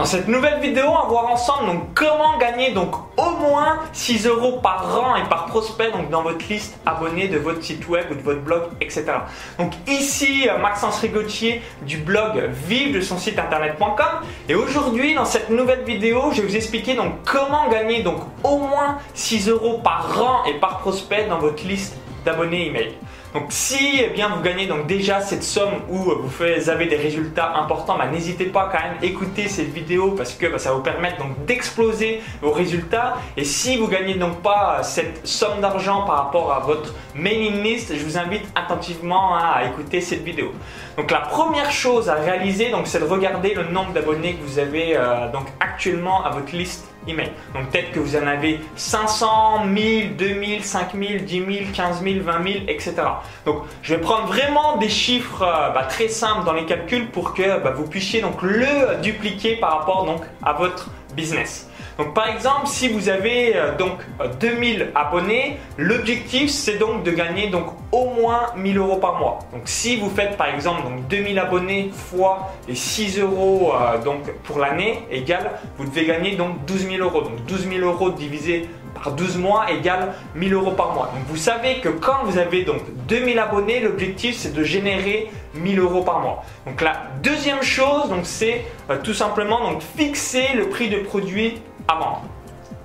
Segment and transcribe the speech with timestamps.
[0.00, 4.28] Dans cette nouvelle vidéo, on va voir ensemble donc comment gagner donc au moins 6
[4.28, 8.06] euros par an et par prospect donc dans votre liste abonnée de votre site web
[8.10, 9.04] ou de votre blog, etc.
[9.58, 15.26] Donc ici euh, Maxence Rigotier du blog vive de son site internet.com et aujourd'hui dans
[15.26, 19.82] cette nouvelle vidéo, je vais vous expliquer donc comment gagner donc au moins 6 euros
[19.84, 22.94] par an et par prospect dans votre liste d'abonnés email.
[23.32, 27.54] Donc si eh bien, vous gagnez donc déjà cette somme où vous avez des résultats
[27.56, 30.76] importants, bah, n'hésitez pas quand même à écouter cette vidéo parce que bah, ça va
[30.76, 33.18] vous permettre donc d'exploser vos résultats.
[33.36, 37.94] Et si vous gagnez donc pas cette somme d'argent par rapport à votre mailing list,
[37.96, 40.52] je vous invite attentivement à écouter cette vidéo.
[40.96, 44.96] Donc la première chose à réaliser, c'est de regarder le nombre d'abonnés que vous avez
[44.96, 50.64] euh, donc actuellement à votre liste Donc peut-être que vous en avez 500, 1000, 2000,
[50.64, 52.94] 5000, 10 000, 15 000, 20 000, etc.
[53.44, 57.34] Donc je vais prendre vraiment des chiffres euh, bah, très simples dans les calculs pour
[57.34, 61.68] que bah, vous puissiez donc le dupliquer par rapport donc à votre business.
[61.98, 63.98] Donc par exemple, si vous avez euh, donc
[64.40, 69.40] 2000 euh, abonnés, l'objectif c'est donc de gagner donc au moins 1000 euros par mois.
[69.52, 74.30] Donc si vous faites par exemple donc 2000 abonnés fois les 6 euros euh, donc
[74.44, 77.22] pour l'année égale, vous devez gagner donc 12 000 euros.
[77.22, 81.10] Donc 12 000 euros divisé par 12 mois égale 1000 euros par mois.
[81.14, 85.78] Donc vous savez que quand vous avez donc 2000 abonnés, l'objectif c'est de générer 1000
[85.80, 86.44] euros par mois.
[86.66, 88.64] Donc la deuxième chose, donc c'est
[89.02, 91.60] tout simplement donc fixer le prix de produit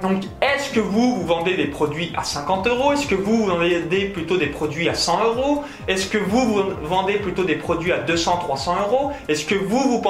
[0.00, 2.92] donc, est-ce que vous, vous vendez des produits à 50 euros?
[2.92, 5.64] Est-ce que vous, vous vendez plutôt des produits à 100 euros?
[5.88, 9.10] Est-ce que vous, vous vendez plutôt des produits à 200, 300 euros?
[9.26, 10.00] Est-ce que vous,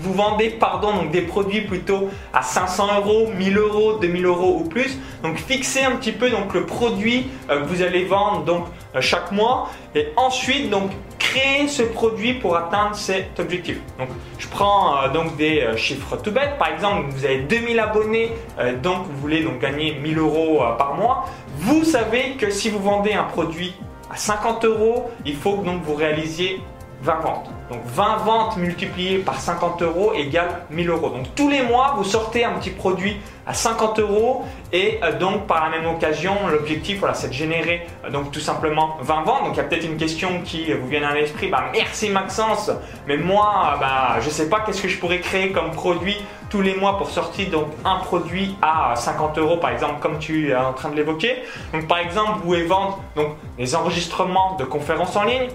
[0.00, 4.68] vous, vendez pardon, donc des produits plutôt à 500 euros, 1000 euros, 2000 euros ou
[4.68, 4.98] plus?
[5.22, 9.30] Donc, fixez un petit peu donc, le produit euh, que vous allez vendre euh, chaque
[9.30, 9.70] mois.
[9.94, 10.90] Et ensuite, donc,
[11.28, 13.78] créer ce produit pour atteindre cet objectif.
[13.98, 16.56] Donc, je prends euh, donc des euh, chiffres tout bêtes.
[16.58, 20.94] Par exemple, vous avez 2000 abonnés, euh, donc vous voulez donc gagner 1000 euros par
[20.94, 21.26] mois.
[21.58, 23.74] Vous savez que si vous vendez un produit
[24.10, 26.60] à 50 euros, il faut que donc vous réalisiez
[27.02, 27.50] 20 ventes.
[27.70, 31.10] Donc 20 ventes multipliées par 50 euros égale 1000 euros.
[31.10, 35.46] Donc tous les mois, vous sortez un petit produit à 50 euros et euh, donc
[35.46, 39.44] par la même occasion, l'objectif, voilà, c'est de générer euh, donc tout simplement 20 ventes.
[39.44, 41.48] Donc il y a peut-être une question qui vous vient à l'esprit.
[41.48, 42.70] Bah, merci Maxence,
[43.06, 46.16] mais moi, bah, je ne sais pas qu'est-ce que je pourrais créer comme produit
[46.50, 50.50] tous les mois pour sortir donc un produit à 50 euros par exemple comme tu
[50.50, 51.42] es en train de l'évoquer.
[51.72, 55.48] Donc par exemple, vous pouvez vendre donc des enregistrements de conférences en ligne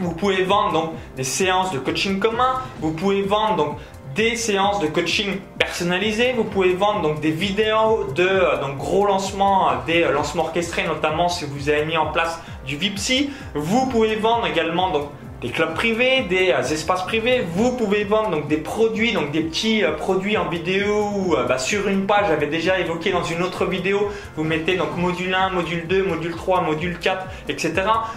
[0.00, 2.60] vous pouvez vendre donc des séances de coaching commun.
[2.80, 3.76] Vous pouvez vendre donc
[4.14, 6.32] des séances de coaching personnalisées.
[6.32, 10.86] Vous pouvez vendre donc des vidéos de euh, gros lancements, euh, des euh, lancements orchestrés,
[10.86, 13.30] notamment si vous avez mis en place du VIPSI.
[13.54, 15.08] Vous pouvez vendre également donc
[15.40, 17.44] des clubs privés, des euh, espaces privés.
[17.54, 21.58] Vous pouvez vendre donc des produits, donc des petits euh, produits en vidéo euh, bah,
[21.58, 22.26] sur une page.
[22.28, 24.10] J'avais déjà évoqué dans une autre vidéo.
[24.36, 27.72] Vous mettez donc module 1, module 2, module 3, module 4, etc.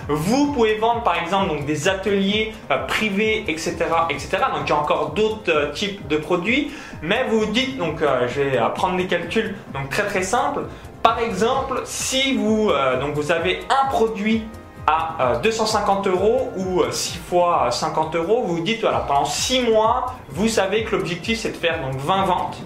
[0.09, 2.53] Vous pouvez vendre par exemple donc des ateliers
[2.87, 3.75] privés, etc.,
[4.09, 4.29] etc.
[4.53, 6.71] Donc il y a encore d'autres types de produits.
[7.01, 10.63] Mais vous dites donc, je vais prendre des calculs donc très très simples.
[11.01, 14.43] Par exemple, si vous donc vous avez un produit
[14.87, 19.25] à 250 euh, euros ou 6 euh, fois 50 euros, vous vous dites voilà, pendant
[19.25, 22.57] 6 mois, vous savez que l'objectif c'est de faire donc 20 ventes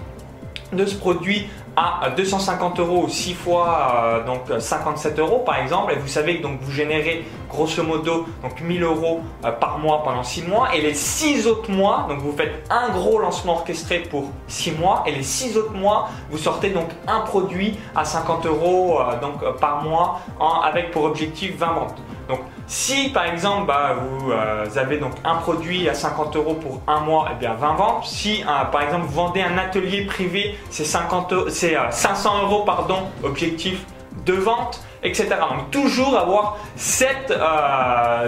[0.72, 5.92] de ce produit à 250 euros ou 6 fois euh, donc 57 euros par exemple.
[5.92, 9.20] Et vous savez que donc vous générez grosso modo donc 1000 euros
[9.60, 10.74] par mois pendant 6 mois.
[10.74, 15.04] Et les 6 autres mois donc vous faites un gros lancement orchestré pour 6 mois.
[15.06, 19.82] Et les 6 autres mois vous sortez donc un produit à 50 euros donc par
[19.82, 20.20] mois
[20.64, 25.36] avec pour objectif 20 ventes donc, si par exemple bah, vous, euh, avez donc un
[25.36, 28.04] produit à 50 euros pour un mois, et eh bien 20 ventes.
[28.06, 32.64] Si euh, par exemple vous vendez un atelier privé, c'est 50, c'est 500 euh, euros
[32.64, 33.82] pardon, objectif
[34.26, 35.28] de vente, etc.
[35.48, 37.32] Donc toujours avoir cette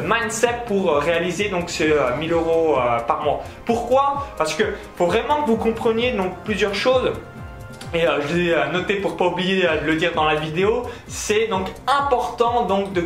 [0.02, 3.42] mindset pour réaliser donc ce 1000 euros par mois.
[3.66, 4.28] Pourquoi?
[4.38, 4.62] Parce que
[4.96, 7.12] faut vraiment que vous compreniez donc plusieurs choses.
[7.92, 10.36] Et euh, je l'ai euh, noté pour pas oublier euh, de le dire dans la
[10.36, 13.04] vidéo, c'est donc important donc de,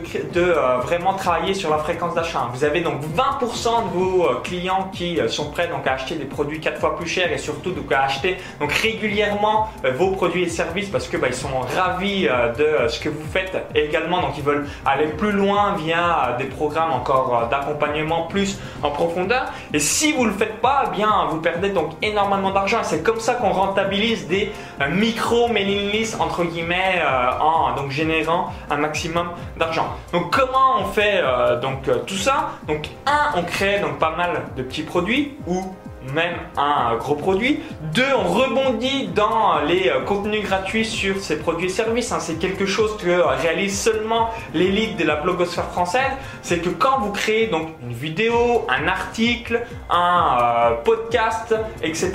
[0.83, 2.51] vraiment travailler sur la fréquence d'achat.
[2.53, 6.61] Vous avez donc 20% de vos clients qui sont prêts donc à acheter des produits
[6.61, 10.89] 4 fois plus chers et surtout donc à acheter donc régulièrement vos produits et services
[10.89, 12.29] parce que bah, ils sont ravis
[12.59, 16.45] de ce que vous faites et également donc ils veulent aller plus loin via des
[16.45, 19.47] programmes encore d'accompagnement plus en profondeur.
[19.73, 22.81] Et si vous le faites pas, eh bien vous perdez donc énormément d'argent.
[22.83, 27.91] C'est comme ça qu'on rentabilise des un micro mailing list entre guillemets euh, en donc
[27.91, 29.89] générant un maximum d'argent.
[30.13, 32.51] Donc comment on fait euh, donc euh, tout ça?
[32.67, 35.75] Donc un, on crée donc pas mal de petits produits ou
[36.13, 37.61] même un gros produit.
[37.95, 42.13] Deux, on rebondit dans les euh, contenus gratuits sur ces produits et services.
[42.13, 42.19] Hein.
[42.21, 46.11] C'est quelque chose que réalise seulement l'élite de la blogosphère française.
[46.43, 52.13] C'est que quand vous créez donc une vidéo, un article, un euh, podcast, etc.,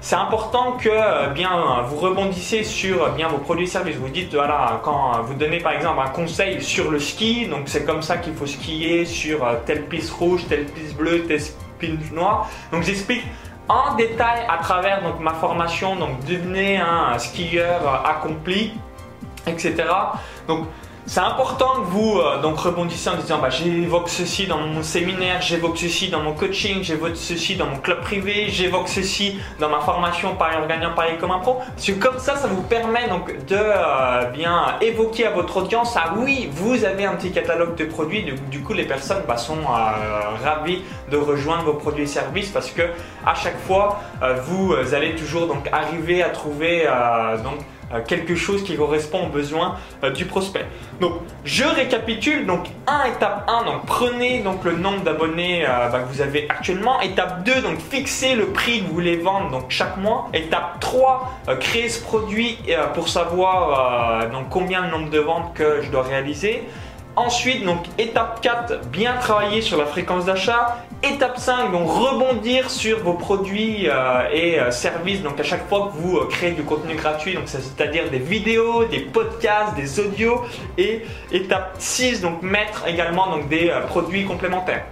[0.00, 1.50] c'est important que euh, bien
[1.88, 3.96] vous rebondissiez sur bien vos produits et services.
[3.96, 7.84] Vous dites voilà quand vous donnez par exemple un conseil sur le ski, donc c'est
[7.84, 11.40] comme ça qu'il faut skier sur telle piste rouge, telle piste bleue, telle
[11.80, 12.48] piste noire.
[12.72, 13.24] Donc j'explique
[13.68, 18.72] en détail à travers donc, ma formation, donc devenez un skieur accompli,
[19.46, 19.84] etc.
[20.46, 20.66] Donc
[21.06, 25.40] c'est important que vous euh, donc rebondissez en disant bah, j'évoque ceci dans mon séminaire,
[25.40, 29.80] j'évoque ceci dans mon coaching, j'évoque ceci dans mon club privé, j'évoque ceci dans ma
[29.80, 31.60] formation Paris gagnant, Paris comme un pro.
[31.74, 35.96] Parce que comme ça, ça vous permet donc de euh, bien évoquer à votre audience
[35.96, 38.24] ah oui, vous avez un petit catalogue de produits.
[38.50, 42.70] Du, coup, les personnes bah, sont euh, ravies de rejoindre vos produits et services parce
[42.70, 42.82] que
[43.26, 44.00] à chaque fois,
[44.44, 46.86] vous allez toujours donc arriver à trouver
[47.42, 50.66] donc euh, quelque chose qui correspond aux besoins euh, du prospect.
[51.00, 51.14] Donc
[51.44, 56.12] je récapitule, donc 1 étape 1, donc prenez donc le nombre d'abonnés euh, bah, que
[56.12, 57.00] vous avez actuellement.
[57.00, 60.28] Étape 2, donc fixez le prix que vous voulez vendre donc chaque mois.
[60.32, 62.58] Étape 3, créer ce produit
[62.94, 66.64] pour savoir donc combien le nombre de ventes que je dois réaliser.
[67.16, 70.84] Ensuite, donc étape 4, bien travailler sur la fréquence d'achat.
[71.02, 75.20] Étape 5, donc rebondir sur vos produits euh, et euh, services.
[75.22, 79.00] Donc à chaque fois que vous euh, créez du contenu gratuit, c'est-à-dire des vidéos, des
[79.00, 80.42] podcasts, des audios.
[80.78, 81.02] Et
[81.32, 84.84] étape 6, donc mettre également des produits complémentaires.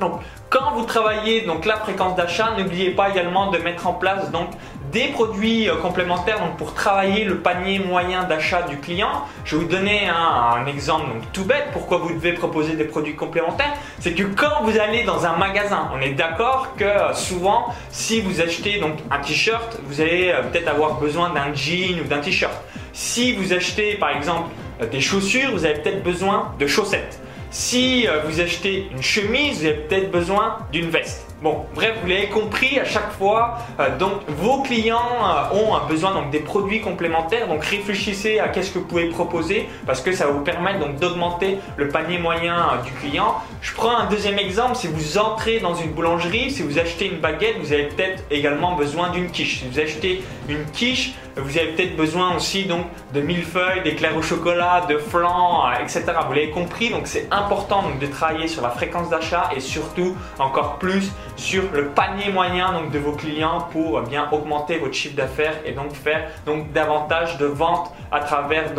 [0.00, 0.20] Donc
[0.50, 4.50] quand vous travaillez donc la fréquence d'achat, n'oubliez pas également de mettre en place donc
[4.92, 9.24] des produits euh, complémentaires pour travailler le panier moyen d'achat du client.
[9.44, 13.16] Je vais vous donner un, exemple donc tout bête pourquoi vous devez proposer des produits
[13.16, 13.74] complémentaires?
[13.98, 18.20] C'est que quand vous allez dans un magasin, on est d'accord que euh, souvent si
[18.20, 22.18] vous achetez donc un t-shirt, vous allez euh, peut-être avoir besoin d'un jean ou d'un
[22.18, 22.54] t-shirt.
[22.92, 24.50] Si vous achetez par exemple
[24.90, 27.20] des chaussures, vous avez peut-être besoin de chaussettes.
[27.50, 31.26] Si euh, vous achetez une chemise, vous avez peut-être besoin d'une veste.
[31.42, 35.86] Bon, bref, vous l'avez compris, à chaque fois, euh, donc vos clients euh, ont un
[35.86, 37.46] besoin donc des produits complémentaires.
[37.46, 40.96] Donc réfléchissez à qu'est-ce que vous pouvez proposer parce que ça va vous permettre donc
[40.96, 43.36] d'augmenter le panier moyen du client.
[43.60, 44.76] Je prends un deuxième exemple.
[44.76, 48.74] Si vous entrez dans une boulangerie, si vous achetez une baguette, vous avez peut-être également
[48.74, 49.60] besoin d'une quiche.
[49.60, 54.22] Si vous achetez une quiche, vous avez peut-être besoin aussi donc de millefeuilles, d'éclairs au
[54.22, 56.04] chocolat, de flan, etc.
[56.26, 56.90] Vous l'avez compris.
[56.90, 61.86] Donc c'est important de travailler sur la fréquence d'achat et surtout encore plus sur le
[61.88, 66.30] panier moyen de vos clients pour bien augmenter votre chiffre d'affaires et donc faire
[66.72, 68.72] davantage de ventes à travers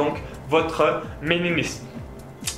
[0.50, 1.48] votre mailing.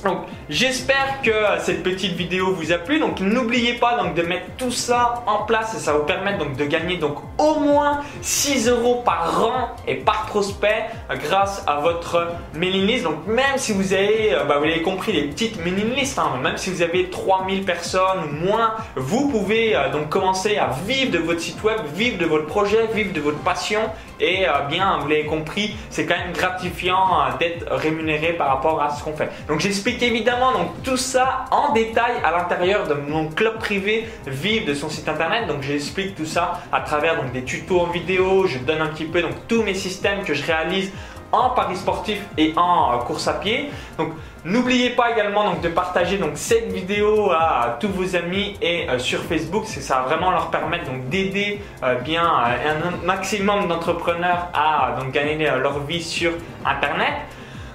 [0.04, 0.18] Donc
[0.48, 2.98] j'espère que cette petite vidéo vous a plu.
[2.98, 6.56] Donc n'oubliez pas donc de mettre tout ça en place et ça vous permettre donc
[6.56, 10.86] de gagner donc au moins 6 euros par an et par prospect
[11.22, 13.04] grâce à votre mailing list.
[13.04, 16.32] Donc même si vous avez, euh, bah, vous l'avez compris, les petites mailing lists, hein,
[16.42, 21.10] même si vous avez 3000 personnes ou moins, vous pouvez euh, donc commencer à vivre
[21.10, 23.80] de votre site web, vivre de votre projet, vivre de votre passion
[24.20, 26.98] et euh, bien, vous l'avez compris, c'est quand même gratifiant
[27.38, 29.30] d'être rémunéré par rapport à ce qu'on fait.
[29.48, 29.60] Donc
[30.02, 34.88] évidemment donc, tout ça en détail à l'intérieur de mon club privé Vive de son
[34.88, 35.46] site internet.
[35.46, 39.04] Donc j'explique tout ça à travers donc, des tutos en vidéo, je donne un petit
[39.04, 40.92] peu donc, tous mes systèmes que je réalise
[41.32, 43.70] en paris sportif et en euh, course à pied.
[43.98, 44.12] Donc
[44.44, 48.98] n'oubliez pas également donc, de partager donc, cette vidéo à, tous vos amis et euh,
[48.98, 54.48] sur Facebook, c'est ça va vraiment leur permettre donc d'aider euh, bien un maximum d'entrepreneurs
[54.54, 56.32] à donc gagner leur vie sur
[56.64, 57.14] internet.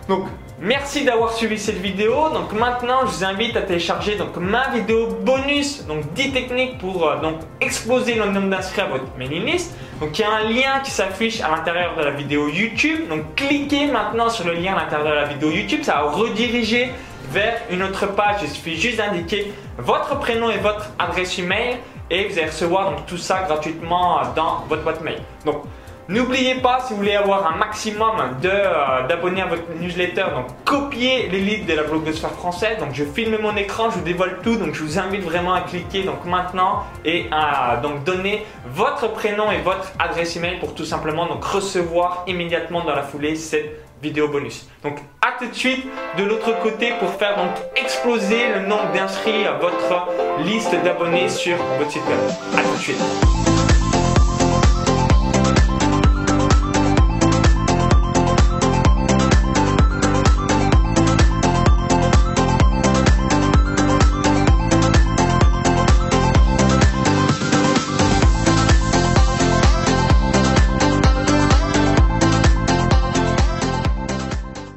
[0.08, 2.30] Donc Merci d'avoir suivi cette vidéo.
[2.30, 7.06] Donc maintenant, je vous invite à télécharger donc ma vidéo bonus, donc 10 techniques pour
[7.06, 9.76] euh, donc exploser le nombre d'inscrits à votre mailing list.
[10.00, 13.10] Donc il y a un lien qui s'affiche à l'intérieur de la vidéo YouTube.
[13.10, 16.90] Donc cliquez maintenant sur le lien à l'intérieur de la vidéo YouTube, ça va rediriger
[17.32, 18.38] vers une autre page.
[18.44, 23.06] Il suffit juste d'indiquer votre prénom et votre adresse email et vous allez recevoir donc
[23.08, 25.20] tout ça gratuitement dans votre boîte mail.
[25.46, 25.64] Donc
[26.08, 28.12] N'oubliez pas, si vous voulez avoir un maximum
[28.44, 32.78] euh, d'abonnés à votre newsletter, donc copiez les leads de la blogosphère française.
[32.80, 35.62] Donc je filme mon écran, je vous dévoile tout, donc je vous invite vraiment à
[35.62, 40.86] cliquer donc maintenant et à donc donner votre prénom et votre adresse email pour tout
[40.86, 44.70] simplement recevoir immédiatement dans la foulée cette vidéo bonus.
[44.84, 45.88] Donc à tout de suite
[46.20, 51.58] de l'autre côté pour faire donc exploser le nombre d'inscrits à votre liste d'abonnés sur
[51.80, 52.20] votre site web.
[52.56, 53.45] À tout de suite.